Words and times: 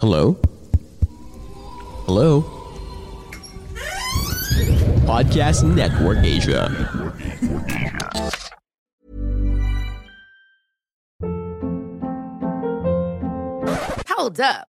Hello? 0.00 0.38
Hello? 2.06 2.42
Podcast 5.02 5.66
Network 5.74 6.22
Asia. 6.22 6.70
Hold 14.06 14.38
up. 14.38 14.68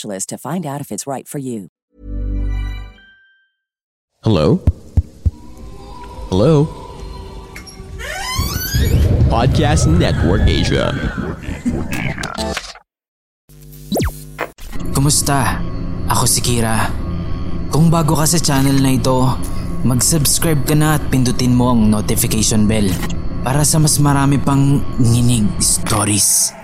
to 0.01 0.37
find 0.37 0.65
out 0.65 0.81
if 0.81 0.91
it's 0.91 1.05
right 1.05 1.27
for 1.27 1.37
you. 1.37 1.69
Hello? 4.23 4.61
Hello? 6.29 6.69
Podcast 9.25 9.89
Network 9.89 10.45
Asia. 10.45 10.93
Kumusta? 14.93 15.57
Ako 16.05 16.29
si 16.29 16.45
Kira. 16.45 16.93
Kung 17.73 17.89
bago 17.89 18.13
ka 18.13 18.29
sa 18.29 18.37
channel 18.37 18.77
na 18.77 18.93
ito, 18.93 19.25
mag-subscribe 19.81 20.69
ka 20.69 20.75
na 20.77 21.01
at 21.01 21.03
pindutin 21.09 21.57
mo 21.57 21.73
ang 21.73 21.89
notification 21.89 22.69
bell 22.69 22.85
para 23.41 23.65
sa 23.65 23.81
mas 23.81 23.97
marami 23.97 24.37
pang 24.37 24.77
nginig 25.01 25.49
stories. 25.57 26.60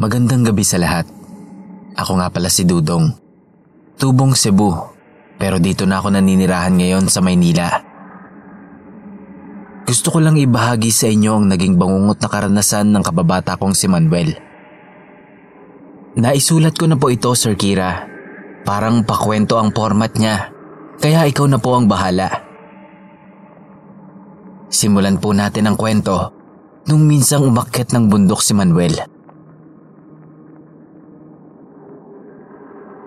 Magandang 0.00 0.48
gabi 0.48 0.64
sa 0.64 0.80
lahat. 0.80 1.04
Ako 1.92 2.16
nga 2.16 2.32
pala 2.32 2.48
si 2.48 2.64
Dudong. 2.64 3.12
Tubong 4.00 4.32
Cebu, 4.32 4.72
pero 5.36 5.60
dito 5.60 5.84
na 5.84 6.00
ako 6.00 6.16
naninirahan 6.16 6.72
ngayon 6.72 7.04
sa 7.12 7.20
Maynila. 7.20 7.68
Gusto 9.84 10.08
ko 10.08 10.24
lang 10.24 10.40
ibahagi 10.40 10.88
sa 10.88 11.04
inyo 11.04 11.36
ang 11.36 11.52
naging 11.52 11.76
bangungot 11.76 12.16
na 12.16 12.32
karanasan 12.32 12.96
ng 12.96 13.04
kababata 13.04 13.60
kong 13.60 13.76
si 13.76 13.92
Manuel. 13.92 14.40
Naisulat 16.16 16.80
ko 16.80 16.88
na 16.88 16.96
po 16.96 17.12
ito, 17.12 17.36
Sir 17.36 17.52
Kira. 17.60 18.08
Parang 18.64 19.04
pakwento 19.04 19.60
ang 19.60 19.68
format 19.68 20.16
niya, 20.16 20.48
kaya 20.96 21.28
ikaw 21.28 21.44
na 21.44 21.60
po 21.60 21.76
ang 21.76 21.84
bahala. 21.84 22.40
Simulan 24.72 25.20
po 25.20 25.36
natin 25.36 25.68
ang 25.68 25.76
kwento 25.76 26.32
nung 26.88 27.04
minsang 27.04 27.44
umakyat 27.44 27.92
ng 27.92 28.08
bundok 28.08 28.40
si 28.40 28.56
Manuel. 28.56 29.19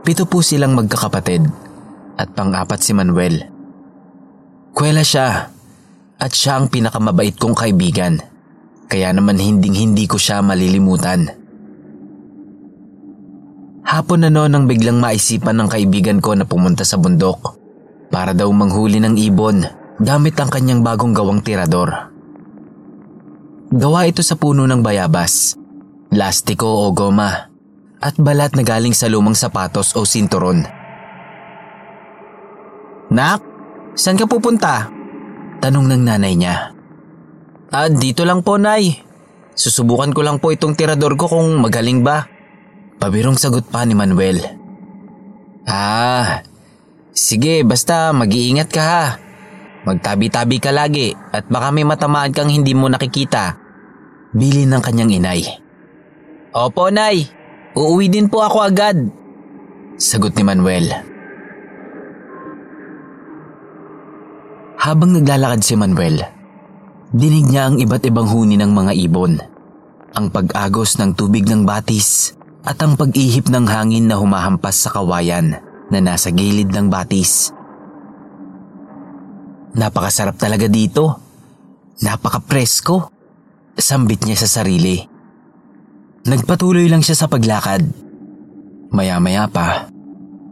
Pito 0.04 0.28
po 0.28 0.44
silang 0.44 0.76
magkakapatid 0.76 1.48
at 2.20 2.28
pang-apat 2.36 2.76
si 2.84 2.92
Manuel. 2.92 3.40
Kwela 4.76 5.00
siya 5.00 5.48
at 6.20 6.32
siya 6.36 6.60
ang 6.60 6.68
pinakamabait 6.68 7.40
kong 7.40 7.56
kaibigan. 7.56 8.20
Kaya 8.92 9.16
naman 9.16 9.40
hinding 9.40 9.72
hindi 9.72 10.04
ko 10.04 10.20
siya 10.20 10.44
malilimutan. 10.44 11.32
Hapon 13.88 14.28
na 14.28 14.30
noon 14.30 14.52
nang 14.52 14.66
biglang 14.68 15.00
maisipan 15.00 15.56
ng 15.64 15.72
kaibigan 15.72 16.20
ko 16.20 16.36
na 16.36 16.44
pumunta 16.44 16.84
sa 16.84 17.00
bundok 17.00 17.56
para 18.12 18.36
daw 18.36 18.52
manghuli 18.52 19.00
ng 19.00 19.16
ibon 19.16 19.64
gamit 20.04 20.36
ang 20.36 20.52
kanyang 20.52 20.84
bagong 20.84 21.16
gawang 21.16 21.40
tirador. 21.40 22.12
Gawa 23.72 24.04
ito 24.04 24.20
sa 24.20 24.36
puno 24.36 24.68
ng 24.68 24.84
bayabas, 24.84 25.56
lastiko 26.12 26.84
o 26.84 26.92
goma 26.92 27.53
at 28.04 28.20
balat 28.20 28.52
na 28.60 28.68
galing 28.68 28.92
sa 28.92 29.08
lumang 29.08 29.40
sapatos 29.40 29.96
o 29.96 30.04
sinturon. 30.04 30.68
Nak, 33.14 33.54
Saan 33.94 34.18
ka 34.18 34.26
pupunta? 34.26 34.90
Tanong 35.62 35.86
ng 35.86 36.04
nanay 36.04 36.34
niya. 36.34 36.74
Ah, 37.70 37.90
dito 37.90 38.26
lang 38.26 38.42
po, 38.42 38.58
Nay. 38.58 38.98
Susubukan 39.54 40.10
ko 40.10 40.26
lang 40.26 40.42
po 40.42 40.50
itong 40.50 40.74
tirador 40.74 41.14
ko 41.14 41.30
kung 41.30 41.62
magaling 41.62 42.02
ba. 42.02 42.26
Pabirong 42.98 43.38
sagot 43.38 43.70
pa 43.70 43.86
ni 43.86 43.94
Manuel. 43.94 44.42
Ah, 45.70 46.42
sige 47.14 47.62
basta 47.62 48.10
mag-iingat 48.12 48.70
ka 48.74 48.84
ha. 48.84 49.06
Magtabi-tabi 49.86 50.58
ka 50.58 50.74
lagi 50.74 51.14
at 51.14 51.46
baka 51.48 51.70
may 51.70 51.86
matamaan 51.86 52.34
kang 52.34 52.50
hindi 52.50 52.74
mo 52.74 52.90
nakikita. 52.90 53.62
Bili 54.34 54.66
ng 54.66 54.82
kanyang 54.82 55.14
inay. 55.14 55.42
Opo, 56.50 56.90
Nay. 56.90 57.30
Uuwi 57.74 58.06
din 58.06 58.30
po 58.30 58.46
ako 58.46 58.58
agad. 58.62 58.98
Sagot 59.98 60.38
ni 60.38 60.46
Manuel. 60.46 60.94
Habang 64.78 65.16
naglalakad 65.16 65.66
si 65.66 65.74
Manuel, 65.74 66.22
dinig 67.10 67.50
niya 67.50 67.72
ang 67.72 67.82
iba't 67.82 68.04
ibang 68.06 68.30
huni 68.30 68.60
ng 68.62 68.70
mga 68.70 68.94
ibon. 69.10 69.42
Ang 70.14 70.30
pag-agos 70.30 71.02
ng 71.02 71.18
tubig 71.18 71.50
ng 71.50 71.66
batis 71.66 72.38
at 72.62 72.78
ang 72.84 72.94
pag-ihip 72.94 73.50
ng 73.50 73.66
hangin 73.66 74.06
na 74.06 74.22
humahampas 74.22 74.86
sa 74.86 74.94
kawayan 74.94 75.58
na 75.90 75.98
nasa 75.98 76.30
gilid 76.30 76.70
ng 76.70 76.94
batis. 76.94 77.50
Napakasarap 79.74 80.38
talaga 80.38 80.70
dito. 80.70 81.18
Napaka-presko. 82.06 83.10
Sambit 83.74 84.22
niya 84.30 84.38
sa 84.46 84.62
sarili. 84.62 85.13
Nagpatuloy 86.24 86.88
lang 86.88 87.04
siya 87.04 87.20
sa 87.20 87.28
paglakad. 87.28 87.84
Maya-maya 88.96 89.44
pa, 89.52 89.92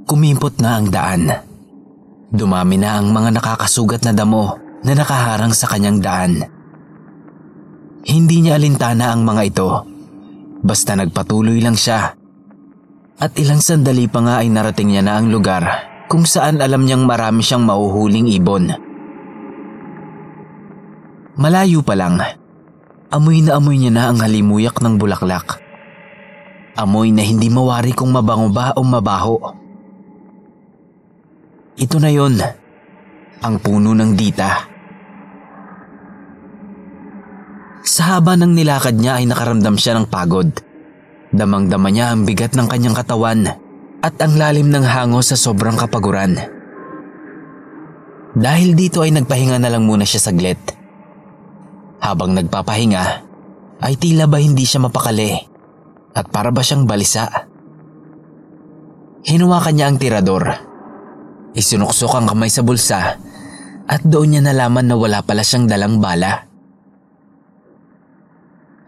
kumimpot 0.03 0.59
na 0.59 0.75
ang 0.75 0.91
daan. 0.91 1.31
Dumami 2.27 2.75
na 2.75 2.99
ang 2.99 3.15
mga 3.15 3.39
nakakasugat 3.39 4.03
na 4.03 4.11
damo 4.11 4.59
na 4.83 4.91
nakaharang 4.91 5.55
sa 5.55 5.71
kanyang 5.71 6.03
daan. 6.03 6.43
Hindi 8.03 8.43
niya 8.43 8.59
alintana 8.59 9.15
ang 9.15 9.23
mga 9.23 9.41
ito. 9.47 9.69
Basta 10.59 10.91
nagpatuloy 10.99 11.63
lang 11.63 11.79
siya. 11.79 12.19
At 13.21 13.31
ilang 13.39 13.63
sandali 13.63 14.11
pa 14.11 14.19
nga 14.27 14.35
ay 14.43 14.51
narating 14.51 14.91
niya 14.91 15.07
na 15.07 15.23
ang 15.23 15.31
lugar 15.31 15.63
kung 16.11 16.27
saan 16.27 16.59
alam 16.59 16.83
niyang 16.83 17.07
marami 17.07 17.39
siyang 17.39 17.63
mauhuling 17.63 18.27
ibon. 18.27 18.75
Malayo 21.39 21.79
pa 21.79 21.95
lang, 21.95 22.19
amoy 23.11 23.43
na 23.43 23.59
amoy 23.59 23.75
niya 23.75 23.91
na 23.91 24.03
ang 24.09 24.23
halimuyak 24.23 24.79
ng 24.79 24.95
bulaklak. 24.95 25.59
Amoy 26.79 27.11
na 27.11 27.21
hindi 27.21 27.51
mawari 27.51 27.91
kung 27.91 28.15
mabango 28.15 28.47
ba 28.47 28.71
o 28.79 28.81
mabaho. 28.81 29.35
Ito 31.75 31.99
na 31.99 32.07
yon, 32.07 32.39
ang 33.43 33.55
puno 33.59 33.91
ng 33.91 34.15
dita. 34.15 34.71
Sa 37.83 38.15
haba 38.15 38.39
ng 38.39 38.55
nilakad 38.55 38.95
niya 38.95 39.19
ay 39.19 39.27
nakaramdam 39.27 39.75
siya 39.75 39.99
ng 39.99 40.07
pagod. 40.07 40.47
Damang-dama 41.35 41.91
niya 41.91 42.15
ang 42.15 42.23
bigat 42.23 42.55
ng 42.55 42.71
kanyang 42.71 42.95
katawan 42.95 43.43
at 43.99 44.15
ang 44.23 44.39
lalim 44.39 44.71
ng 44.71 44.85
hango 44.87 45.19
sa 45.19 45.35
sobrang 45.35 45.75
kapaguran. 45.75 46.39
Dahil 48.31 48.79
dito 48.79 49.03
ay 49.03 49.11
nagpahinga 49.11 49.59
na 49.59 49.67
lang 49.67 49.83
muna 49.83 50.07
siya 50.07 50.31
saglit. 50.31 50.80
Habang 52.11 52.35
nagpapahinga, 52.35 53.03
ay 53.79 53.95
tila 53.95 54.27
ba 54.27 54.35
hindi 54.35 54.67
siya 54.67 54.83
mapakali 54.83 55.31
at 56.11 56.27
para 56.27 56.51
ba 56.51 56.59
siyang 56.59 56.83
balisa. 56.83 57.47
Hinuwakan 59.23 59.71
niya 59.71 59.87
ang 59.87 59.95
tirador. 59.95 60.43
Isinuksok 61.55 62.19
ang 62.19 62.27
kamay 62.27 62.51
sa 62.51 62.67
bulsa 62.67 63.15
at 63.87 64.01
doon 64.03 64.35
niya 64.35 64.41
nalaman 64.43 64.91
na 64.91 64.99
wala 64.99 65.23
pala 65.23 65.39
siyang 65.39 65.71
dalang 65.71 66.03
bala. 66.03 66.51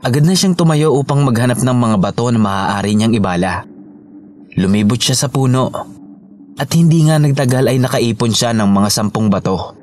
Agad 0.04 0.28
na 0.28 0.36
siyang 0.36 0.60
tumayo 0.60 0.92
upang 0.92 1.24
maghanap 1.24 1.64
ng 1.64 1.78
mga 1.80 1.98
bato 2.04 2.28
na 2.28 2.44
maaari 2.44 2.92
niyang 2.92 3.16
ibala. 3.16 3.64
Lumibot 4.60 5.00
siya 5.00 5.16
sa 5.16 5.32
puno 5.32 5.72
at 6.60 6.70
hindi 6.76 7.08
nga 7.08 7.24
nagtagal 7.24 7.72
ay 7.72 7.80
nakaipon 7.80 8.36
siya 8.36 8.52
ng 8.52 8.68
mga 8.68 8.90
sampung 8.92 9.32
bato. 9.32 9.80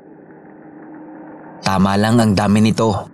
Tama 1.65 1.97
lang 1.97 2.21
ang 2.21 2.37
dami 2.37 2.61
nito 2.61 3.10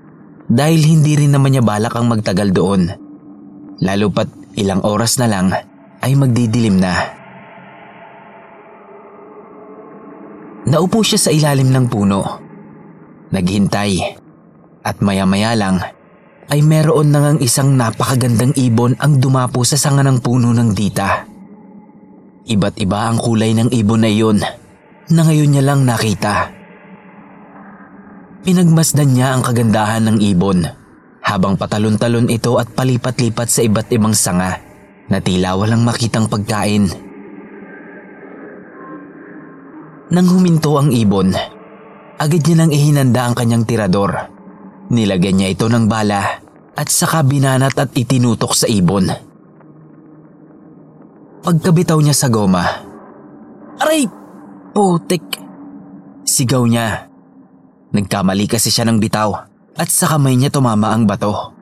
dahil 0.48 0.82
hindi 0.84 1.20
rin 1.20 1.36
naman 1.36 1.56
niya 1.56 1.64
balak 1.64 1.94
ang 1.96 2.08
magtagal 2.08 2.56
doon. 2.56 2.82
Lalo 3.84 4.08
pat 4.10 4.32
ilang 4.58 4.82
oras 4.82 5.20
na 5.20 5.28
lang 5.28 5.54
ay 6.02 6.12
magdidilim 6.16 6.80
na. 6.80 6.94
Naupo 10.68 11.00
siya 11.00 11.20
sa 11.20 11.32
ilalim 11.32 11.72
ng 11.72 11.86
puno. 11.88 12.20
Naghintay 13.32 13.92
at 14.84 15.00
maya-maya 15.04 15.56
lang 15.56 15.84
ay 16.48 16.64
meron 16.64 17.12
na 17.12 17.20
ngang 17.24 17.40
isang 17.44 17.76
napakagandang 17.76 18.56
ibon 18.56 18.96
ang 19.04 19.20
dumapo 19.20 19.68
sa 19.68 19.76
sanga 19.76 20.04
ng 20.04 20.24
puno 20.24 20.56
ng 20.56 20.72
dita. 20.72 21.28
Iba't 22.48 22.80
iba 22.80 23.12
ang 23.12 23.20
kulay 23.20 23.52
ng 23.52 23.70
ibon 23.76 24.08
na 24.08 24.10
iyon 24.12 24.40
na 25.12 25.22
ngayon 25.28 25.50
niya 25.52 25.64
lang 25.68 25.84
nakita. 25.84 26.57
Pinagmasdan 28.48 29.12
niya 29.12 29.36
ang 29.36 29.44
kagandahan 29.44 30.08
ng 30.08 30.18
ibon 30.24 30.64
habang 31.20 31.60
patalon-talon 31.60 32.32
ito 32.32 32.56
at 32.56 32.72
palipat-lipat 32.72 33.44
sa 33.52 33.60
iba't 33.60 33.92
ibang 33.92 34.16
sanga 34.16 34.64
na 35.12 35.20
tila 35.20 35.60
walang 35.60 35.84
makitang 35.84 36.32
pagkain. 36.32 36.88
Nang 40.08 40.28
huminto 40.32 40.80
ang 40.80 40.96
ibon, 40.96 41.36
agad 42.16 42.40
niya 42.48 42.56
nang 42.56 42.72
ihinanda 42.72 43.28
ang 43.28 43.36
kanyang 43.36 43.68
tirador. 43.68 44.16
Nilagyan 44.96 45.44
niya 45.44 45.52
ito 45.52 45.68
ng 45.68 45.92
bala 45.92 46.40
at 46.72 46.88
saka 46.88 47.28
binanat 47.28 47.76
at 47.76 47.92
itinutok 47.92 48.56
sa 48.56 48.72
ibon. 48.72 49.12
Pagkabitaw 51.44 52.00
niya 52.00 52.16
sa 52.16 52.32
goma, 52.32 52.64
Aray! 53.84 54.08
Putik! 54.72 55.36
Sigaw 56.24 56.64
niya. 56.64 57.12
Nagkamali 57.96 58.46
kasi 58.52 58.68
siya 58.68 58.84
ng 58.88 59.00
bitaw 59.00 59.32
at 59.78 59.90
sa 59.94 60.10
kamay 60.12 60.36
niya 60.36 60.52
tumama 60.52 60.92
ang 60.92 61.06
bato. 61.06 61.54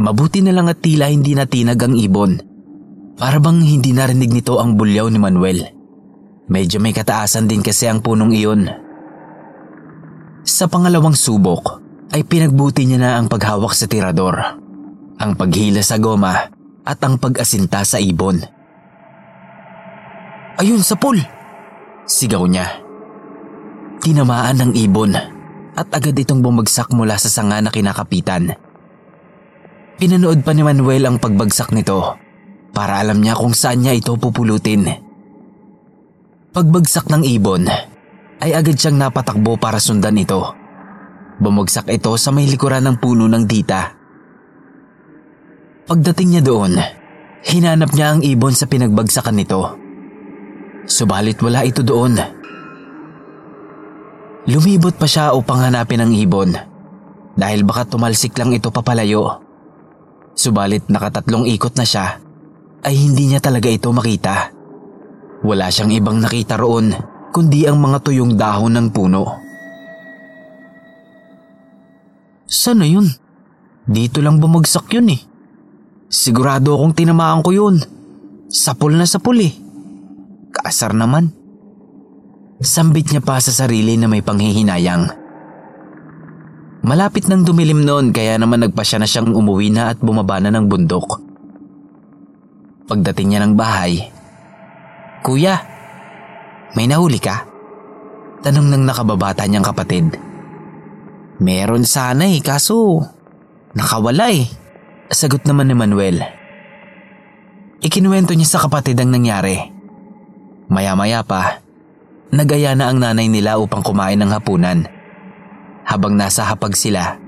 Mabuti 0.00 0.40
na 0.40 0.56
lang 0.56 0.66
at 0.66 0.80
tila 0.80 1.12
hindi 1.12 1.36
natinag 1.36 1.76
ang 1.76 1.94
ibon. 1.94 2.32
Para 3.20 3.36
bang 3.36 3.60
hindi 3.60 3.92
narinig 3.92 4.32
nito 4.32 4.56
ang 4.56 4.80
bulyaw 4.80 5.12
ni 5.12 5.20
Manuel. 5.20 5.60
Medyo 6.48 6.80
may 6.80 6.96
kataasan 6.96 7.44
din 7.44 7.60
kasi 7.60 7.84
ang 7.84 8.00
punong 8.00 8.32
iyon. 8.32 8.64
Sa 10.40 10.66
pangalawang 10.66 11.12
subok 11.12 11.78
ay 12.16 12.24
pinagbuti 12.24 12.88
niya 12.88 12.98
na 12.98 13.10
ang 13.20 13.28
paghawak 13.28 13.76
sa 13.76 13.84
tirador, 13.84 14.40
ang 15.20 15.36
paghila 15.36 15.84
sa 15.84 16.00
goma 16.00 16.48
at 16.82 16.98
ang 17.04 17.20
pag-asinta 17.20 17.84
sa 17.84 18.00
ibon. 18.00 18.40
Ayun 20.58 20.80
sa 20.80 20.96
pool! 20.96 21.20
Sigaw 22.08 22.42
niya. 22.48 22.89
Tinamaan 24.00 24.56
ng 24.56 24.72
ibon 24.80 25.12
at 25.76 25.88
agad 25.92 26.16
itong 26.16 26.40
bumagsak 26.40 26.88
mula 26.96 27.20
sa 27.20 27.28
sanga 27.28 27.60
na 27.60 27.68
kinakapitan. 27.68 28.56
Pinanood 30.00 30.40
pa 30.40 30.56
ni 30.56 30.64
Manuel 30.64 31.04
ang 31.04 31.20
pagbagsak 31.20 31.76
nito 31.76 32.16
para 32.72 32.96
alam 32.96 33.20
niya 33.20 33.36
kung 33.36 33.52
saan 33.52 33.84
niya 33.84 33.92
ito 33.92 34.16
pupulutin. 34.16 34.88
Pagbagsak 36.56 37.12
ng 37.12 37.28
ibon 37.28 37.68
ay 38.40 38.56
agad 38.56 38.80
siyang 38.80 38.96
napatakbo 38.96 39.60
para 39.60 39.76
sundan 39.76 40.16
ito. 40.16 40.48
Bumagsak 41.36 41.92
ito 41.92 42.16
sa 42.16 42.32
may 42.32 42.48
likuran 42.48 42.88
ng 42.88 42.96
puno 42.96 43.28
ng 43.28 43.44
dita. 43.44 43.92
Pagdating 45.84 46.40
niya 46.40 46.42
doon, 46.48 46.72
hinanap 47.44 47.92
niya 47.92 48.16
ang 48.16 48.24
ibon 48.24 48.56
sa 48.56 48.64
pinagbagsakan 48.64 49.36
nito. 49.36 49.76
Subalit 50.88 51.36
wala 51.44 51.68
ito 51.68 51.84
doon. 51.84 52.39
Lumibot 54.50 54.98
pa 54.98 55.06
siya 55.06 55.30
upang 55.30 55.62
hanapin 55.62 56.02
ang 56.02 56.10
ibon 56.10 56.50
dahil 57.38 57.62
baka 57.62 57.86
tumalsik 57.86 58.34
lang 58.34 58.50
ito 58.50 58.74
papalayo. 58.74 59.38
Subalit 60.34 60.90
nakatatlong 60.90 61.46
ikot 61.54 61.78
na 61.78 61.86
siya 61.86 62.18
ay 62.82 62.94
hindi 62.98 63.30
niya 63.30 63.38
talaga 63.38 63.70
ito 63.70 63.94
makita. 63.94 64.50
Wala 65.46 65.70
siyang 65.70 65.94
ibang 65.94 66.18
nakita 66.18 66.58
roon 66.58 66.90
kundi 67.30 67.62
ang 67.70 67.78
mga 67.78 68.02
tuyong 68.02 68.34
dahon 68.34 68.74
ng 68.74 68.88
puno. 68.90 69.24
Sana 72.50 72.82
yun? 72.82 73.06
Dito 73.86 74.18
lang 74.18 74.42
bumagsak 74.42 74.90
yun 74.90 75.14
eh. 75.14 75.20
Sigurado 76.10 76.74
akong 76.74 76.98
tinamaan 76.98 77.46
ko 77.46 77.54
yun. 77.54 77.78
Sapul 78.50 78.98
na 78.98 79.06
sapul 79.06 79.38
eh. 79.46 79.54
Kaasar 80.50 80.90
naman. 80.90 81.39
Sambit 82.60 83.08
niya 83.08 83.24
pa 83.24 83.40
sa 83.40 83.56
sarili 83.56 83.96
na 83.96 84.04
may 84.04 84.20
panghihinayang. 84.20 85.08
Malapit 86.84 87.24
nang 87.24 87.40
dumilim 87.40 87.88
noon 87.88 88.12
kaya 88.12 88.36
naman 88.36 88.60
nagpasya 88.60 89.00
na 89.00 89.08
siyang 89.08 89.32
umuwi 89.32 89.72
na 89.72 89.92
at 89.92 90.00
bumaba 90.00 90.36
na 90.44 90.52
ng 90.52 90.68
bundok. 90.68 91.24
Pagdating 92.84 93.32
niya 93.32 93.40
ng 93.48 93.56
bahay, 93.56 94.12
Kuya, 95.24 95.56
may 96.76 96.84
nahuli 96.84 97.16
ka? 97.16 97.48
Tanong 98.44 98.72
ng 98.72 98.84
nakababata 98.84 99.44
niyang 99.48 99.64
kapatid. 99.64 100.16
Meron 101.40 101.88
sana 101.88 102.28
eh, 102.28 102.44
kaso 102.44 103.00
nakawala 103.72 104.32
eh. 104.32 104.44
Sagot 105.08 105.48
naman 105.48 105.68
ni 105.68 105.76
Manuel. 105.76 106.18
Ikinuwento 107.80 108.36
niya 108.36 108.48
sa 108.56 108.60
kapatid 108.60 109.00
ang 109.00 109.16
nangyari. 109.16 109.56
Maya-maya 110.68 111.24
pa, 111.24 111.64
nagaya 112.30 112.74
na 112.78 112.90
ang 112.90 112.98
nanay 113.02 113.26
nila 113.26 113.58
upang 113.58 113.82
kumain 113.82 114.18
ng 114.18 114.30
hapunan. 114.30 114.86
Habang 115.86 116.14
nasa 116.14 116.46
hapag 116.46 116.78
sila, 116.78 117.18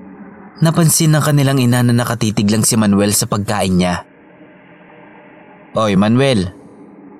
napansin 0.62 1.10
ng 1.14 1.22
kanilang 1.22 1.58
ina 1.58 1.82
na 1.82 1.90
nakatitig 1.90 2.46
lang 2.46 2.62
si 2.62 2.78
Manuel 2.78 3.10
sa 3.10 3.26
pagkain 3.26 3.74
niya. 3.74 4.06
Oy 5.74 5.98
Manuel, 5.98 6.52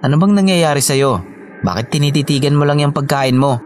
ano 0.03 0.15
bang 0.19 0.35
nangyayari 0.37 0.79
sa'yo? 0.79 1.25
Bakit 1.63 1.95
tinititigan 1.95 2.59
mo 2.59 2.67
lang 2.67 2.83
yung 2.83 2.95
pagkain 2.95 3.39
mo? 3.39 3.59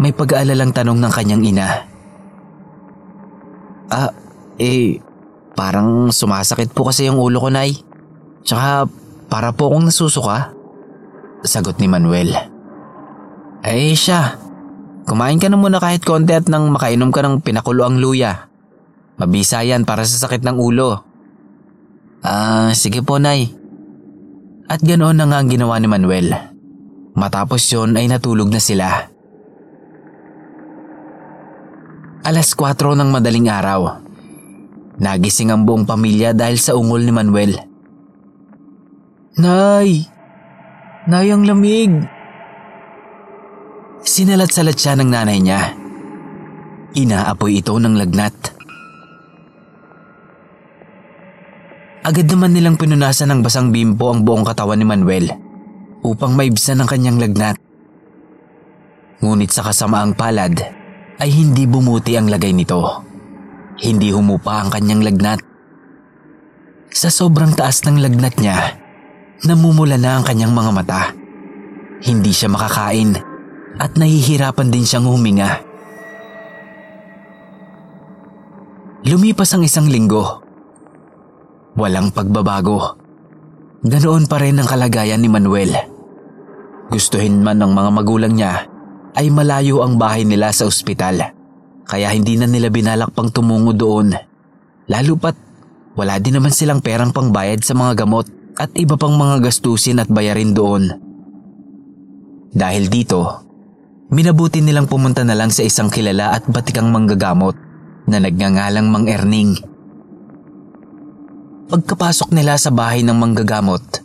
May 0.00 0.16
pag-aalalang 0.16 0.72
tanong 0.72 0.96
ng 0.96 1.12
kanyang 1.12 1.44
ina. 1.44 1.68
Ah, 3.92 4.12
eh, 4.56 4.96
parang 5.52 6.08
sumasakit 6.08 6.72
po 6.72 6.88
kasi 6.88 7.04
yung 7.08 7.20
ulo 7.20 7.36
ko, 7.36 7.48
Nay. 7.52 7.76
Tsaka 8.44 8.88
para 9.28 9.52
po 9.52 9.70
akong 9.70 9.86
nasusuka. 9.86 10.56
Sagot 11.46 11.78
ni 11.78 11.86
Manuel. 11.86 12.49
Ay 13.60 13.92
siya, 13.92 14.40
kumain 15.04 15.36
ka 15.36 15.52
na 15.52 15.60
muna 15.60 15.76
kahit 15.76 16.00
konti 16.00 16.32
at 16.32 16.48
nang 16.48 16.72
makainom 16.72 17.12
ka 17.12 17.20
ng 17.20 17.44
pinakulo 17.44 17.84
ang 17.84 18.00
luya. 18.00 18.48
Mabisa 19.20 19.60
yan 19.60 19.84
para 19.84 20.00
sa 20.08 20.16
sakit 20.16 20.40
ng 20.40 20.56
ulo. 20.56 21.04
Ah, 22.24 22.72
sige 22.72 23.04
po, 23.04 23.20
Nay. 23.20 23.52
At 24.64 24.80
ganoon 24.80 25.20
na 25.20 25.28
nga 25.28 25.44
ang 25.44 25.48
ginawa 25.52 25.76
ni 25.76 25.88
Manuel. 25.92 26.32
Matapos 27.12 27.68
yon 27.68 28.00
ay 28.00 28.08
natulog 28.08 28.48
na 28.48 28.62
sila. 28.62 29.12
Alas 32.24 32.52
4 32.56 32.96
ng 32.96 33.10
madaling 33.12 33.48
araw. 33.48 34.00
Nagising 35.00 35.52
ang 35.52 35.68
buong 35.68 35.84
pamilya 35.84 36.32
dahil 36.32 36.56
sa 36.56 36.76
ungol 36.76 37.04
ni 37.04 37.12
Manuel. 37.12 37.52
Nay! 39.36 40.04
Nay 41.08 41.28
ang 41.32 41.44
lamig! 41.44 42.19
Sinalat-salat 44.00 44.80
siya 44.80 44.96
ng 44.96 45.12
nanay 45.12 45.38
niya. 45.44 45.76
Inaapoy 46.96 47.60
ito 47.60 47.76
ng 47.76 48.00
lagnat. 48.00 48.32
Agad 52.00 52.24
naman 52.32 52.56
nilang 52.56 52.80
pinunasan 52.80 53.28
ng 53.28 53.40
basang 53.44 53.68
bimpo 53.68 54.08
ang 54.08 54.24
buong 54.24 54.40
katawan 54.40 54.80
ni 54.80 54.88
Manuel 54.88 55.28
upang 56.00 56.32
maibsan 56.32 56.80
ang 56.80 56.88
kanyang 56.88 57.20
lagnat. 57.20 57.60
Ngunit 59.20 59.52
sa 59.52 59.68
kasamaang 59.68 60.16
palad 60.16 60.56
ay 61.20 61.28
hindi 61.28 61.68
bumuti 61.68 62.16
ang 62.16 62.32
lagay 62.32 62.56
nito. 62.56 62.80
Hindi 63.84 64.16
humupa 64.16 64.64
ang 64.64 64.72
kanyang 64.72 65.04
lagnat. 65.04 65.44
Sa 66.88 67.12
sobrang 67.12 67.52
taas 67.52 67.84
ng 67.84 68.00
lagnat 68.00 68.40
niya, 68.40 68.80
namumula 69.44 70.00
na 70.00 70.16
ang 70.16 70.24
kanyang 70.24 70.56
mga 70.56 70.70
mata. 70.72 71.02
Hindi 72.00 72.32
siya 72.32 72.48
makakain 72.48 73.29
at 73.78 73.94
nahihirapan 73.94 74.72
din 74.72 74.82
siyang 74.82 75.06
huminga. 75.06 75.62
Lumipas 79.06 79.54
ang 79.56 79.64
isang 79.64 79.88
linggo. 79.88 80.42
Walang 81.78 82.12
pagbabago. 82.12 82.98
Ganoon 83.80 84.28
pa 84.28 84.36
rin 84.42 84.60
ang 84.60 84.68
kalagayan 84.68 85.22
ni 85.22 85.30
Manuel. 85.30 85.72
Gustuhin 86.90 87.40
man 87.40 87.62
ng 87.62 87.72
mga 87.72 87.90
magulang 87.94 88.34
niya 88.36 88.68
ay 89.16 89.32
malayo 89.32 89.80
ang 89.80 89.96
bahay 89.96 90.26
nila 90.26 90.52
sa 90.52 90.68
ospital. 90.68 91.32
Kaya 91.88 92.12
hindi 92.12 92.36
na 92.36 92.44
nila 92.44 92.68
binalak 92.68 93.14
pang 93.16 93.32
tumungo 93.32 93.72
doon. 93.72 94.12
Lalo 94.90 95.14
pat 95.16 95.38
wala 95.98 96.22
din 96.22 96.38
naman 96.38 96.54
silang 96.54 96.78
perang 96.78 97.10
pangbayad 97.10 97.66
sa 97.66 97.74
mga 97.74 98.04
gamot 98.04 98.28
at 98.60 98.70
iba 98.78 98.94
pang 98.94 99.16
mga 99.16 99.48
gastusin 99.48 99.98
at 99.98 100.06
bayarin 100.06 100.54
doon. 100.54 100.92
Dahil 102.50 102.90
dito, 102.90 103.49
minabuti 104.10 104.58
nilang 104.58 104.90
pumunta 104.90 105.22
na 105.22 105.38
lang 105.38 105.54
sa 105.54 105.62
isang 105.62 105.86
kilala 105.86 106.34
at 106.34 106.44
batikang 106.50 106.90
manggagamot 106.90 107.54
na 108.10 108.18
nagngangalang 108.18 108.90
Mang 108.90 109.06
Erning. 109.06 109.54
Pagkapasok 111.70 112.34
nila 112.34 112.58
sa 112.58 112.74
bahay 112.74 113.06
ng 113.06 113.14
manggagamot, 113.14 114.02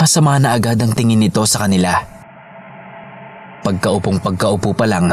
masama 0.00 0.40
na 0.40 0.56
agad 0.56 0.80
ang 0.80 0.96
tingin 0.96 1.20
nito 1.20 1.44
sa 1.44 1.68
kanila. 1.68 1.92
Pagkaupong 3.60 4.24
pagkaupo 4.24 4.72
pa 4.72 4.88
lang, 4.88 5.12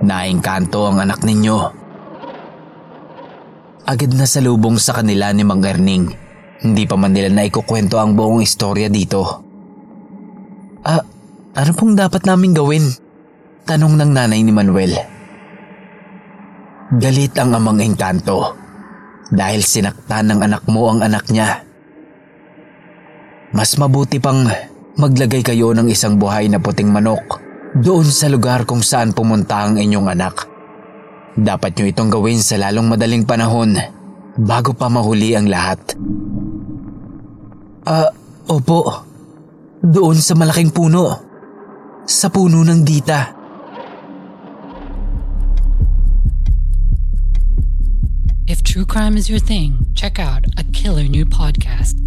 naingkanto 0.00 0.88
ang 0.88 1.04
anak 1.04 1.20
ninyo. 1.20 1.58
Agad 3.84 4.16
na 4.16 4.24
salubong 4.24 4.80
sa 4.80 4.96
kanila 4.96 5.28
ni 5.32 5.44
Mang 5.44 5.64
Erning. 5.64 6.08
Hindi 6.58 6.84
pa 6.88 6.98
man 6.98 7.14
nila 7.14 7.30
naikukwento 7.30 8.00
ang 8.00 8.18
buong 8.18 8.42
istorya 8.42 8.90
dito. 8.90 9.22
Ah, 10.82 11.04
ano 11.58 11.74
pong 11.74 11.98
dapat 11.98 12.22
naming 12.22 12.54
gawin? 12.54 12.86
Tanong 13.66 13.98
ng 13.98 14.10
nanay 14.14 14.46
ni 14.46 14.54
Manuel. 14.54 14.94
Galit 16.94 17.34
ang 17.34 17.58
amang 17.58 17.82
engkanto 17.82 18.54
dahil 19.28 19.60
sinaktan 19.66 20.30
ng 20.30 20.40
anak 20.40 20.64
mo 20.70 20.86
ang 20.88 21.02
anak 21.02 21.26
niya. 21.34 21.66
Mas 23.50 23.74
mabuti 23.74 24.22
pang 24.22 24.46
maglagay 24.96 25.42
kayo 25.42 25.74
ng 25.74 25.90
isang 25.90 26.14
buhay 26.16 26.46
na 26.46 26.62
puting 26.62 26.88
manok 26.88 27.42
doon 27.74 28.06
sa 28.06 28.30
lugar 28.30 28.64
kung 28.64 28.80
saan 28.80 29.12
pumunta 29.12 29.66
ang 29.66 29.76
inyong 29.76 30.08
anak. 30.14 30.46
Dapat 31.34 31.74
nyo 31.74 31.86
itong 31.90 32.10
gawin 32.14 32.40
sa 32.40 32.56
lalong 32.56 32.86
madaling 32.86 33.26
panahon 33.26 33.74
bago 34.38 34.72
pa 34.78 34.86
mahuli 34.86 35.34
ang 35.34 35.50
lahat. 35.50 35.98
Ah, 37.82 38.08
uh, 38.08 38.54
opo. 38.54 39.10
Doon 39.78 40.18
sa 40.18 40.34
malaking 40.34 40.74
puno. 40.74 41.27
Sa 42.08 42.32
puno 42.32 42.64
ng 42.64 42.88
dita. 42.88 43.36
If 48.48 48.64
true 48.64 48.88
crime 48.88 49.20
is 49.20 49.28
your 49.28 49.38
thing, 49.38 49.84
check 49.92 50.16
out 50.16 50.48
a 50.56 50.64
killer 50.72 51.04
new 51.04 51.28
podcast, 51.28 52.00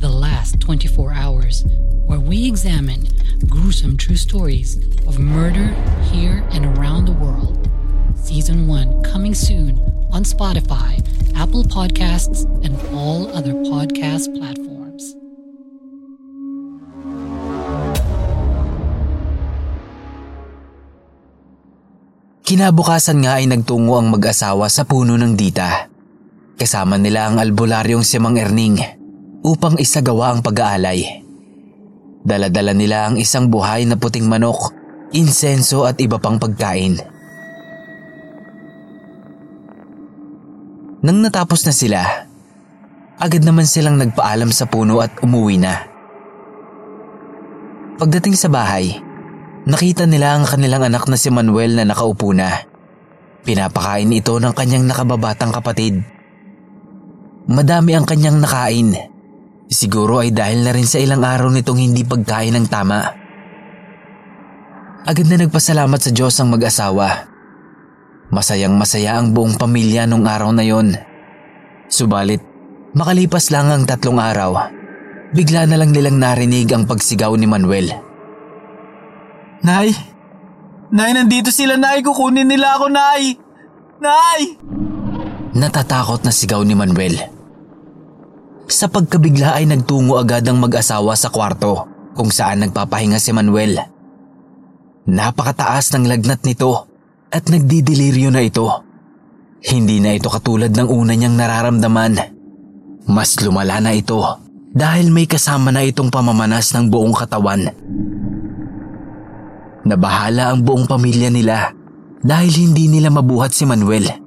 The 0.00 0.08
Last 0.08 0.58
24 0.64 1.12
Hours, 1.12 1.68
where 2.08 2.18
we 2.18 2.48
examine 2.48 3.04
gruesome 3.44 4.00
true 4.00 4.16
stories 4.16 4.80
of 5.04 5.20
murder 5.20 5.76
here 6.08 6.40
and 6.56 6.64
around 6.64 7.04
the 7.04 7.12
world. 7.20 7.68
Season 8.16 8.66
1 8.66 9.04
coming 9.04 9.34
soon 9.36 9.76
on 10.16 10.24
Spotify, 10.24 11.04
Apple 11.36 11.64
Podcasts, 11.68 12.48
and 12.64 12.72
all 12.96 13.28
other 13.36 13.52
podcast 13.68 14.32
platforms. 14.32 14.73
Kinabukasan 22.54 23.26
nga 23.26 23.42
ay 23.42 23.50
nagtungo 23.50 23.98
ang 23.98 24.14
mag-asawa 24.14 24.70
sa 24.70 24.86
puno 24.86 25.18
ng 25.18 25.34
dita. 25.34 25.90
Kasama 26.54 26.94
nila 26.94 27.26
ang 27.26 27.42
albularyong 27.42 28.06
si 28.06 28.14
Mang 28.22 28.38
Erning 28.38 28.78
upang 29.42 29.74
isagawa 29.74 30.30
ang 30.30 30.38
pag-aalay. 30.38 31.02
Daladala 32.22 32.70
nila 32.70 33.10
ang 33.10 33.18
isang 33.18 33.50
buhay 33.50 33.90
na 33.90 33.98
puting 33.98 34.30
manok, 34.30 34.70
insenso 35.10 35.82
at 35.82 35.98
iba 35.98 36.22
pang 36.22 36.38
pagkain. 36.38 36.94
Nang 41.02 41.18
natapos 41.26 41.66
na 41.66 41.74
sila, 41.74 42.00
agad 43.18 43.42
naman 43.42 43.66
silang 43.66 43.98
nagpaalam 43.98 44.54
sa 44.54 44.70
puno 44.70 45.02
at 45.02 45.10
umuwi 45.26 45.58
na. 45.58 45.90
Pagdating 47.98 48.38
sa 48.38 48.46
bahay, 48.46 49.02
Nakita 49.64 50.04
nila 50.04 50.36
ang 50.36 50.44
kanilang 50.44 50.84
anak 50.84 51.08
na 51.08 51.16
si 51.16 51.32
Manuel 51.32 51.72
na 51.72 51.88
nakaupo 51.88 52.36
na. 52.36 52.52
Pinapakain 53.48 54.12
ito 54.12 54.36
ng 54.36 54.52
kanyang 54.52 54.84
nakababatang 54.84 55.56
kapatid. 55.56 56.04
Madami 57.48 57.96
ang 57.96 58.04
kanyang 58.04 58.44
nakain. 58.44 58.92
Siguro 59.72 60.20
ay 60.20 60.36
dahil 60.36 60.68
na 60.68 60.72
rin 60.76 60.84
sa 60.84 61.00
ilang 61.00 61.24
araw 61.24 61.48
nitong 61.48 61.80
hindi 61.80 62.04
pagkain 62.04 62.52
ng 62.52 62.66
tama. 62.68 63.00
Agad 65.04 65.28
na 65.32 65.40
nagpasalamat 65.40 66.00
sa 66.00 66.10
Diyos 66.12 66.36
ang 66.40 66.52
mag-asawa. 66.52 67.08
Masayang 68.28 68.76
masaya 68.76 69.16
ang 69.16 69.32
buong 69.32 69.56
pamilya 69.56 70.04
nung 70.04 70.28
araw 70.28 70.52
na 70.52 70.64
yon. 70.64 70.92
Subalit, 71.88 72.40
makalipas 72.92 73.48
lang 73.48 73.72
ang 73.72 73.84
tatlong 73.88 74.20
araw, 74.20 74.72
bigla 75.32 75.64
na 75.68 75.76
lang 75.80 75.92
nilang 75.92 76.20
narinig 76.20 76.68
ang 76.72 76.84
pagsigaw 76.84 77.32
ni 77.36 77.48
Manuel. 77.48 78.03
Nay! 79.64 79.96
Nay, 80.92 81.16
nandito 81.16 81.48
sila, 81.48 81.80
Nay! 81.80 82.04
Kukunin 82.04 82.44
nila 82.44 82.76
ako, 82.76 82.92
Nay! 82.92 83.32
Nay! 83.96 84.40
Natatakot 85.56 86.20
na 86.20 86.28
sigaw 86.28 86.60
ni 86.60 86.76
Manuel. 86.76 87.16
Sa 88.68 88.92
pagkabigla 88.92 89.56
ay 89.56 89.64
nagtungo 89.64 90.20
agad 90.20 90.44
ang 90.44 90.60
mag-asawa 90.60 91.16
sa 91.16 91.32
kwarto 91.32 91.88
kung 92.12 92.28
saan 92.28 92.60
nagpapahinga 92.60 93.16
si 93.16 93.32
Manuel. 93.32 93.80
Napakataas 95.08 95.96
ng 95.96 96.12
lagnat 96.12 96.44
nito 96.44 96.84
at 97.32 97.48
nagdidiliryo 97.48 98.28
na 98.28 98.44
ito. 98.44 98.68
Hindi 99.64 99.96
na 100.04 100.12
ito 100.12 100.28
katulad 100.28 100.76
ng 100.76 100.88
una 100.92 101.16
niyang 101.16 101.40
nararamdaman. 101.40 102.14
Mas 103.08 103.40
lumala 103.40 103.80
na 103.80 103.96
ito 103.96 104.20
dahil 104.76 105.08
may 105.08 105.24
kasama 105.24 105.72
na 105.72 105.80
itong 105.88 106.12
pamamanas 106.12 106.68
ng 106.76 106.92
buong 106.92 107.16
katawan. 107.16 107.72
Nabahala 109.84 110.52
ang 110.52 110.64
buong 110.64 110.88
pamilya 110.88 111.28
nila 111.28 111.72
dahil 112.24 112.52
hindi 112.56 112.88
nila 112.88 113.12
mabuhat 113.12 113.52
si 113.52 113.68
Manuel 113.68 114.24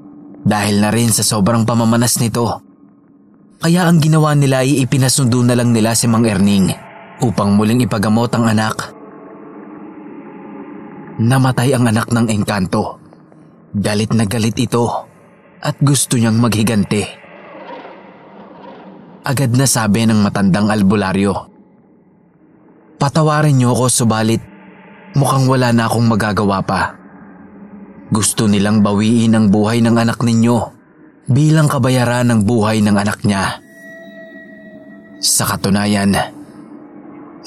dahil 0.47 0.79
na 0.79 0.93
rin 0.93 1.11
sa 1.11 1.27
sobrang 1.27 1.67
pamamanas 1.67 2.23
nito. 2.23 2.63
Kaya 3.57 3.89
ang 3.89 3.99
ginawa 3.99 4.31
nila 4.37 4.63
ay 4.63 4.85
ipinasundo 4.85 5.43
na 5.43 5.57
lang 5.57 5.75
nila 5.75 5.91
si 5.97 6.07
Mang 6.07 6.23
Erning 6.23 6.71
upang 7.25 7.57
muling 7.57 7.83
ipagamot 7.83 8.31
ang 8.31 8.47
anak. 8.47 8.95
Namatay 11.17 11.73
ang 11.73 11.89
anak 11.89 12.13
ng 12.13 12.29
engkanto. 12.29 13.01
Galit 13.73 14.13
na 14.13 14.29
galit 14.29 14.55
ito 14.55 14.85
at 15.59 15.75
gusto 15.81 16.15
niyang 16.15 16.37
maghiganti. 16.37 17.03
Agad 19.27 19.51
na 19.57 19.67
sabi 19.67 20.05
ng 20.05 20.21
matandang 20.21 20.71
albularyo. 20.71 21.33
Patawarin 23.01 23.57
niyo 23.57 23.75
ako 23.75 23.85
subalit 23.91 24.56
mukhang 25.17 25.49
wala 25.49 25.73
na 25.73 25.89
akong 25.89 26.05
magagawa 26.05 26.61
pa. 26.61 26.93
Gusto 28.07 28.45
nilang 28.45 28.85
bawiin 28.85 29.35
ang 29.35 29.45
buhay 29.49 29.81
ng 29.83 29.97
anak 29.97 30.21
ninyo 30.21 30.57
bilang 31.27 31.67
kabayaran 31.67 32.29
ng 32.31 32.41
buhay 32.47 32.79
ng 32.79 32.95
anak 32.95 33.25
niya. 33.27 33.59
Sa 35.19 35.43
katunayan, 35.49 36.13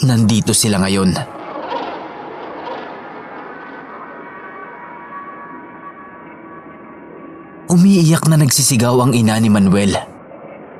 nandito 0.02 0.52
sila 0.52 0.82
ngayon. 0.82 1.14
Umiiyak 7.70 8.26
na 8.26 8.34
nagsisigaw 8.34 8.98
ang 8.98 9.12
ina 9.14 9.38
ni 9.38 9.46
Manuel. 9.46 9.94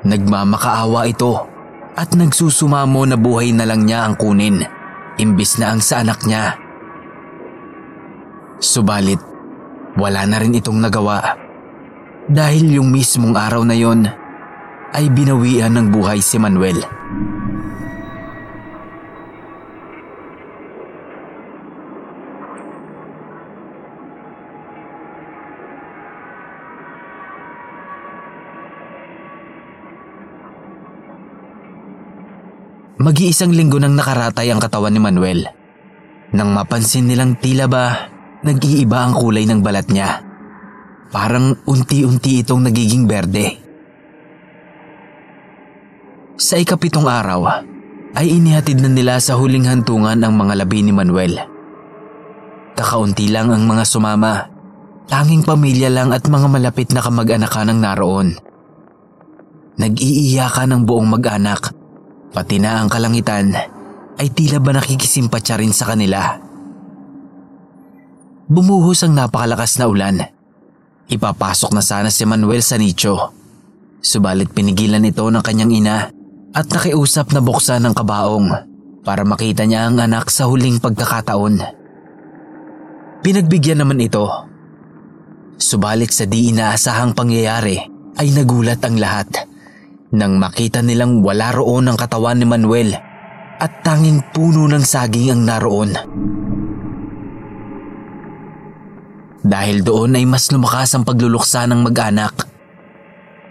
Nagmamakaawa 0.03 1.07
ito 1.07 1.39
at 1.95 2.11
nagsusumamo 2.11 3.07
na 3.07 3.15
buhay 3.15 3.55
na 3.55 3.63
lang 3.63 3.87
niya 3.87 4.03
ang 4.03 4.19
kunin, 4.19 4.59
imbis 5.15 5.55
na 5.55 5.71
ang 5.71 5.79
sa 5.79 6.03
anak 6.03 6.27
niya. 6.27 6.70
Subalit, 8.61 9.17
wala 9.97 10.21
na 10.29 10.37
rin 10.37 10.53
itong 10.53 10.77
nagawa. 10.77 11.33
Dahil 12.29 12.77
yung 12.77 12.93
mismong 12.93 13.33
araw 13.33 13.65
na 13.65 13.73
yon 13.73 14.05
ay 14.93 15.09
binawian 15.09 15.73
ng 15.73 15.89
buhay 15.89 16.21
si 16.21 16.37
Manuel. 16.37 16.77
Mag-iisang 33.01 33.49
linggo 33.57 33.81
nang 33.81 33.97
nakaratay 33.97 34.53
ang 34.53 34.61
katawan 34.61 34.93
ni 34.93 35.01
Manuel. 35.01 35.49
Nang 36.37 36.53
mapansin 36.53 37.09
nilang 37.09 37.41
tila 37.41 37.65
ba 37.65 38.10
nag-iiba 38.41 38.97
ang 39.05 39.13
kulay 39.13 39.45
ng 39.45 39.61
balat 39.61 39.87
niya. 39.89 40.21
Parang 41.11 41.59
unti-unti 41.67 42.41
itong 42.41 42.65
nagiging 42.65 43.05
berde. 43.05 43.59
Sa 46.41 46.57
ikapitong 46.57 47.05
araw, 47.05 47.41
ay 48.17 48.27
inihatid 48.27 48.81
na 48.81 48.89
nila 48.89 49.21
sa 49.21 49.37
huling 49.37 49.69
hantungan 49.69 50.17
ang 50.19 50.33
mga 50.35 50.53
labi 50.65 50.81
ni 50.81 50.91
Manuel. 50.91 51.37
Kakaunti 52.73 53.29
lang 53.29 53.53
ang 53.53 53.63
mga 53.67 53.83
sumama. 53.85 54.49
Tanging 55.11 55.43
pamilya 55.43 55.91
lang 55.91 56.15
at 56.15 56.23
mga 56.23 56.47
malapit 56.47 56.89
na 56.95 57.03
kamag-anakan 57.03 57.67
ang 57.75 57.79
naroon. 57.83 58.29
Nag-iiyakan 59.75 60.71
ang 60.71 60.81
buong 60.87 61.11
mag-anak, 61.11 61.75
pati 62.31 62.63
na 62.63 62.79
ang 62.79 62.87
kalangitan 62.87 63.51
ay 64.15 64.27
tila 64.31 64.63
ba 64.63 64.71
nakikisimpatsa 64.71 65.59
rin 65.59 65.75
sa 65.75 65.91
kanila. 65.91 66.50
Bumuhos 68.51 68.99
ang 69.07 69.15
napakalakas 69.15 69.79
na 69.79 69.87
ulan. 69.87 70.27
Ipapasok 71.07 71.71
na 71.71 71.79
sana 71.79 72.11
si 72.11 72.27
Manuel 72.27 72.59
sa 72.59 72.75
nicho. 72.75 73.31
Subalit 74.03 74.51
pinigilan 74.51 75.07
ito 75.07 75.23
ng 75.23 75.39
kanyang 75.39 75.71
ina 75.71 76.11
at 76.51 76.67
nakiusap 76.67 77.31
na 77.31 77.39
buksan 77.39 77.79
ng 77.79 77.95
kabaong 77.95 78.51
para 79.07 79.23
makita 79.23 79.63
niya 79.63 79.87
ang 79.87 80.03
anak 80.03 80.27
sa 80.27 80.51
huling 80.51 80.83
pagkakataon. 80.83 81.63
Pinagbigyan 83.23 83.87
naman 83.87 84.03
ito. 84.03 84.27
Subalit 85.55 86.11
sa 86.11 86.27
di 86.27 86.51
inaasahang 86.51 87.15
pangyayari 87.15 87.79
ay 88.19 88.35
nagulat 88.35 88.83
ang 88.83 88.99
lahat 88.99 89.47
nang 90.11 90.35
makita 90.35 90.83
nilang 90.83 91.23
wala 91.23 91.55
roon 91.55 91.87
ang 91.87 91.95
katawan 91.95 92.35
ni 92.35 92.43
Manuel 92.43 92.99
at 93.63 93.79
tanging 93.79 94.19
puno 94.35 94.67
ng 94.67 94.83
saging 94.83 95.39
ang 95.39 95.41
naroon. 95.47 95.95
Dahil 99.41 99.81
doon 99.81 100.21
ay 100.21 100.25
mas 100.29 100.53
lumakas 100.53 100.93
ang 100.93 101.01
pagluluksa 101.01 101.65
ng 101.65 101.81
mag-anak. 101.81 102.45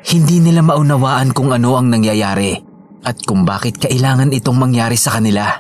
Hindi 0.07 0.39
nila 0.39 0.63
maunawaan 0.63 1.35
kung 1.35 1.51
ano 1.51 1.75
ang 1.75 1.91
nangyayari 1.91 2.57
at 3.03 3.19
kung 3.27 3.43
bakit 3.43 3.83
kailangan 3.83 4.31
itong 4.31 4.57
mangyari 4.57 4.95
sa 4.95 5.19
kanila. 5.19 5.51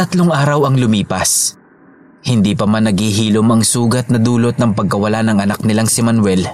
Tatlong 0.00 0.32
araw 0.32 0.64
ang 0.64 0.80
lumipas. 0.80 1.60
Hindi 2.24 2.56
pa 2.56 2.64
man 2.64 2.88
naghihilom 2.88 3.44
ang 3.44 3.62
sugat 3.64 4.08
na 4.08 4.16
dulot 4.16 4.56
ng 4.56 4.72
pagkawala 4.72 5.20
ng 5.20 5.44
anak 5.44 5.60
nilang 5.60 5.88
si 5.88 6.00
Manuel, 6.00 6.48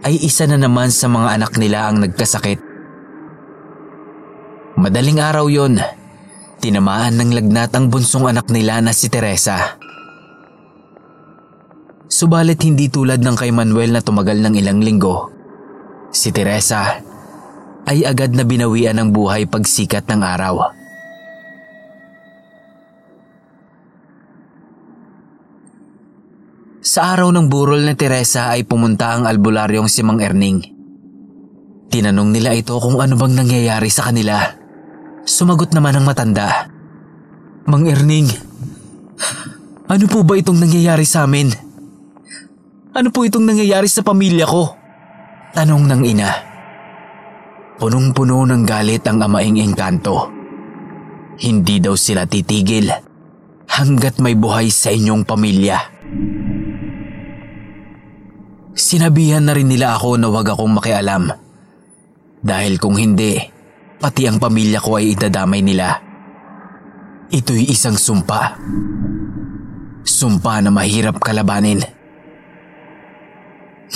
ay 0.00 0.16
isa 0.16 0.48
na 0.48 0.56
naman 0.56 0.88
sa 0.88 1.08
mga 1.08 1.36
anak 1.36 1.52
nila 1.60 1.92
ang 1.92 2.00
nagkasakit. 2.00 2.60
Madaling 4.80 5.20
araw 5.20 5.48
yon, 5.48 5.80
tinamaan 6.60 7.20
ng 7.20 7.30
lagnat 7.36 7.72
ang 7.76 7.92
bunsong 7.92 8.26
anak 8.26 8.48
nila 8.48 8.80
na 8.80 8.92
si 8.96 9.12
Teresa. 9.12 9.76
Subalit 12.06 12.62
hindi 12.62 12.86
tulad 12.86 13.18
ng 13.20 13.36
kay 13.36 13.50
Manuel 13.50 13.92
na 13.92 14.00
tumagal 14.00 14.38
ng 14.40 14.54
ilang 14.56 14.80
linggo, 14.80 15.30
si 16.14 16.30
Teresa 16.30 17.02
ay 17.86 18.02
agad 18.02 18.34
na 18.34 18.42
binawian 18.42 18.98
ng 18.98 19.08
buhay 19.14 19.46
pagsikat 19.46 20.06
ng 20.10 20.22
araw. 20.22 20.54
Sa 26.86 27.12
araw 27.12 27.34
ng 27.34 27.46
burol 27.50 27.82
ni 27.82 27.94
Teresa 27.98 28.54
ay 28.54 28.62
pumunta 28.62 29.12
ang 29.12 29.26
albularyong 29.26 29.90
si 29.90 30.06
Mang 30.06 30.22
Erning. 30.22 30.62
Tinanong 31.90 32.30
nila 32.30 32.54
ito 32.54 32.78
kung 32.78 32.98
ano 33.02 33.18
bang 33.18 33.34
nangyayari 33.34 33.90
sa 33.90 34.08
kanila. 34.08 34.65
Sumagot 35.26 35.74
naman 35.74 35.98
ang 35.98 36.06
matanda. 36.06 36.70
Mang 37.66 37.82
Erning, 37.82 38.30
ano 39.90 40.04
po 40.06 40.22
ba 40.22 40.38
itong 40.38 40.62
nangyayari 40.62 41.02
sa 41.02 41.26
amin? 41.26 41.50
Ano 42.94 43.10
po 43.10 43.26
itong 43.26 43.42
nangyayari 43.42 43.90
sa 43.90 44.06
pamilya 44.06 44.46
ko? 44.46 44.70
Tanong 45.50 45.82
ng 45.82 46.02
ina. 46.06 46.30
Punong-puno 47.82 48.46
ng 48.46 48.62
galit 48.62 49.02
ang 49.10 49.18
amaing 49.18 49.66
engkanto. 49.66 50.30
Hindi 51.42 51.82
daw 51.82 51.98
sila 51.98 52.22
titigil 52.24 52.86
hanggat 53.66 54.22
may 54.22 54.38
buhay 54.38 54.70
sa 54.70 54.94
inyong 54.94 55.26
pamilya. 55.26 55.76
Sinabihan 58.78 59.42
na 59.42 59.58
rin 59.58 59.66
nila 59.66 59.98
ako 59.98 60.22
na 60.22 60.30
huwag 60.30 60.54
akong 60.54 60.70
makialam. 60.70 61.34
Dahil 62.46 62.78
kung 62.78 62.94
hindi, 62.94 63.55
pati 63.96 64.28
ang 64.28 64.36
pamilya 64.36 64.80
ko 64.80 65.00
ay 65.00 65.16
idadamay 65.16 65.60
nila. 65.64 66.00
Ito'y 67.32 67.72
isang 67.72 67.98
sumpa. 67.98 68.54
Sumpa 70.06 70.62
na 70.62 70.70
mahirap 70.70 71.18
kalabanin. 71.18 71.82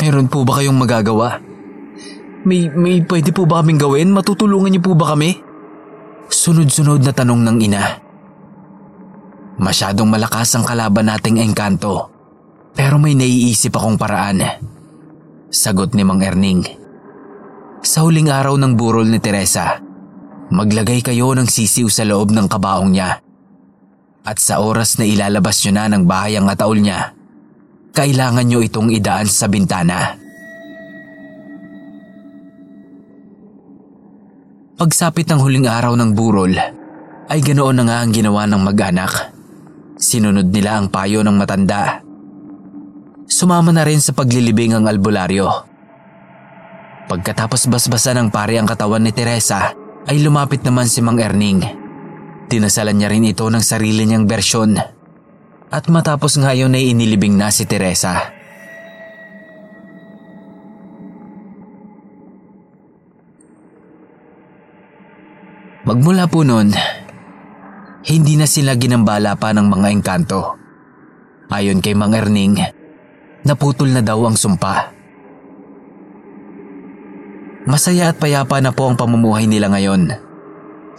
Meron 0.02 0.26
po 0.26 0.42
ba 0.42 0.58
kayong 0.58 0.78
magagawa? 0.78 1.38
May, 2.42 2.72
may 2.72 3.04
pwede 3.04 3.30
po 3.30 3.44
ba 3.44 3.60
kaming 3.60 3.78
gawin? 3.78 4.10
Matutulungan 4.10 4.72
niyo 4.72 4.82
po 4.82 4.96
ba 4.96 5.12
kami? 5.14 5.36
Sunod-sunod 6.30 7.04
na 7.04 7.12
tanong 7.12 7.42
ng 7.46 7.58
ina. 7.60 7.84
Masyadong 9.60 10.08
malakas 10.08 10.56
ang 10.56 10.64
kalaban 10.64 11.12
nating 11.12 11.36
engkanto. 11.42 12.08
Pero 12.72 12.96
may 12.96 13.12
naiisip 13.12 13.76
akong 13.76 14.00
paraan. 14.00 14.40
Sagot 15.50 15.92
ni 15.92 16.00
Mang 16.00 16.22
Erning. 16.22 16.64
Sa 17.84 18.06
huling 18.06 18.30
araw 18.30 18.56
ng 18.56 18.72
burol 18.78 19.10
ni 19.10 19.18
Teresa, 19.18 19.89
maglagay 20.50 21.00
kayo 21.00 21.30
ng 21.32 21.46
sisiw 21.46 21.86
sa 21.86 22.02
loob 22.02 22.34
ng 22.34 22.50
kabaong 22.50 22.90
niya. 22.90 23.22
At 24.26 24.36
sa 24.42 24.60
oras 24.60 24.98
na 25.00 25.06
ilalabas 25.08 25.62
nyo 25.64 25.72
na 25.72 25.86
ng 25.88 26.04
bahay 26.04 26.36
ang 26.36 26.50
ataol 26.50 26.82
niya, 26.82 27.14
kailangan 27.94 28.44
nyo 28.46 28.60
itong 28.60 28.92
idaan 28.92 29.30
sa 29.30 29.48
bintana. 29.48 30.18
Pagsapit 34.76 35.28
ng 35.28 35.40
huling 35.40 35.68
araw 35.68 35.92
ng 35.96 36.10
burol, 36.16 36.56
ay 37.30 37.40
ganoon 37.44 37.76
na 37.80 37.84
nga 37.86 37.96
ang 38.02 38.10
ginawa 38.10 38.48
ng 38.48 38.62
mag-anak. 38.64 39.12
Sinunod 40.00 40.48
nila 40.48 40.80
ang 40.80 40.88
payo 40.88 41.20
ng 41.20 41.36
matanda. 41.36 42.00
Sumama 43.28 43.70
na 43.70 43.84
rin 43.84 44.00
sa 44.00 44.16
paglilibing 44.16 44.74
ang 44.74 44.88
albularyo. 44.88 45.46
Pagkatapos 47.06 47.68
basbasa 47.68 48.16
ng 48.16 48.32
pare 48.32 48.56
ang 48.56 48.64
katawan 48.64 49.04
ni 49.04 49.12
Teresa, 49.12 49.76
ay 50.08 50.16
lumapit 50.24 50.64
naman 50.64 50.88
si 50.88 51.04
Mang 51.04 51.20
Erning. 51.20 51.60
Tinasalan 52.48 52.96
niya 52.96 53.12
rin 53.12 53.28
ito 53.28 53.44
ng 53.44 53.60
sarili 53.60 54.08
niyang 54.08 54.24
bersyon. 54.24 54.78
At 55.70 55.86
matapos 55.86 56.40
ngayon 56.40 56.74
ay 56.74 56.96
inilibing 56.96 57.36
na 57.36 57.52
si 57.52 57.68
Teresa. 57.68 58.40
Magmula 65.86 66.28
po 66.28 66.44
noon, 66.44 66.70
hindi 68.06 68.34
na 68.38 68.46
sila 68.46 68.76
ginambala 68.76 69.34
pa 69.34 69.50
ng 69.50 69.66
mga 69.66 69.88
engkanto. 69.90 70.54
Ayon 71.50 71.82
kay 71.82 71.98
Mang 71.98 72.14
Erning, 72.14 72.62
naputol 73.42 73.90
na 73.90 74.02
daw 74.04 74.22
ang 74.22 74.38
sumpa. 74.38 74.99
Masaya 77.70 78.11
at 78.11 78.18
payapa 78.18 78.59
na 78.59 78.74
po 78.74 78.90
ang 78.90 78.98
pamumuhay 78.98 79.46
nila 79.46 79.70
ngayon. 79.70 80.11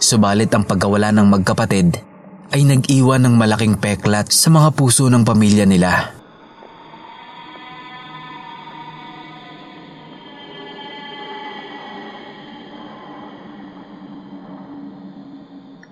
Subalit 0.00 0.48
ang 0.56 0.64
pagkawala 0.64 1.12
ng 1.12 1.28
magkapatid 1.28 2.00
ay 2.48 2.64
nag-iwan 2.64 3.20
ng 3.28 3.36
malaking 3.36 3.76
peklat 3.76 4.32
sa 4.32 4.48
mga 4.48 4.72
puso 4.72 5.12
ng 5.12 5.20
pamilya 5.20 5.68
nila. 5.68 6.16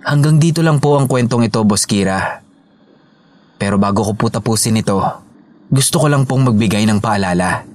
Hanggang 0.01 0.40
dito 0.40 0.64
lang 0.64 0.81
po 0.81 0.97
ang 0.97 1.05
kwentong 1.05 1.45
ito, 1.45 1.61
Boss 1.61 1.85
Kira. 1.85 2.40
Pero 3.61 3.77
bago 3.77 4.01
ko 4.01 4.16
po 4.16 4.33
tapusin 4.33 4.81
ito, 4.81 4.97
gusto 5.69 6.01
ko 6.01 6.09
lang 6.09 6.25
pong 6.25 6.49
magbigay 6.49 6.88
ng 6.88 7.05
paalala. 7.05 7.70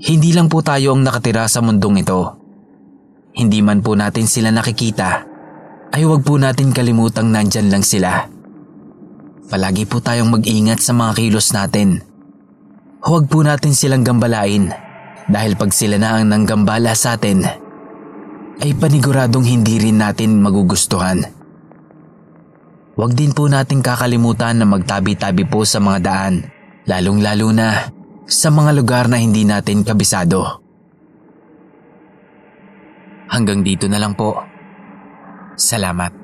Hindi 0.00 0.32
lang 0.32 0.48
po 0.48 0.64
tayo 0.64 0.96
ang 0.96 1.04
nakatira 1.04 1.44
sa 1.44 1.60
mundong 1.60 2.00
ito. 2.00 2.40
Hindi 3.36 3.60
man 3.60 3.84
po 3.84 3.92
natin 3.92 4.24
sila 4.24 4.48
nakikita, 4.48 5.28
ay 5.92 6.08
huwag 6.08 6.24
po 6.24 6.40
natin 6.40 6.72
kalimutang 6.72 7.28
nandyan 7.28 7.68
lang 7.68 7.84
sila. 7.84 8.24
Palagi 9.52 9.84
po 9.84 10.00
tayong 10.00 10.32
mag-ingat 10.32 10.80
sa 10.80 10.96
mga 10.96 11.20
kilos 11.20 11.52
natin. 11.52 12.00
Huwag 13.04 13.28
po 13.28 13.44
natin 13.44 13.76
silang 13.76 14.00
gambalain 14.00 14.72
dahil 15.28 15.60
pag 15.60 15.68
sila 15.68 16.00
na 16.00 16.16
ang 16.16 16.32
nanggambala 16.32 16.96
sa 16.96 17.20
atin, 17.20 17.44
ay 18.56 18.72
paniguradong 18.80 19.44
hindi 19.44 19.84
rin 19.84 20.00
natin 20.00 20.40
magugustuhan. 20.40 21.28
Huwag 22.96 23.12
din 23.12 23.36
po 23.36 23.52
natin 23.52 23.84
kakalimutan 23.84 24.64
na 24.64 24.64
magtabi-tabi 24.64 25.44
po 25.44 25.68
sa 25.68 25.76
mga 25.76 25.98
daan, 26.00 26.34
lalong-lalo 26.88 27.52
na 27.52 27.99
sa 28.30 28.46
mga 28.46 28.70
lugar 28.78 29.10
na 29.10 29.18
hindi 29.18 29.42
natin 29.42 29.82
kabisado. 29.82 30.62
Hanggang 33.26 33.66
dito 33.66 33.90
na 33.90 33.98
lang 33.98 34.14
po. 34.14 34.38
Salamat. 35.58 36.14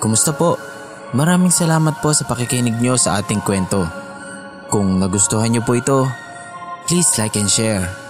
Kumusta 0.00 0.32
po? 0.32 0.56
Maraming 1.12 1.50
salamat 1.50 1.98
po 1.98 2.14
sa 2.14 2.24
pakikinig 2.24 2.78
nyo 2.78 2.94
sa 2.94 3.18
ating 3.18 3.42
kwento. 3.42 3.84
Kung 4.70 5.02
nagustuhan 5.02 5.50
nyo 5.50 5.66
po 5.66 5.74
ito, 5.74 6.06
please 6.86 7.10
like 7.18 7.34
and 7.34 7.50
share. 7.50 8.09